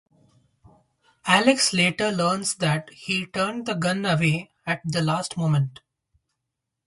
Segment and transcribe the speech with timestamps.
[1.27, 5.79] Alex later learns that he turned the gun away at the last moment.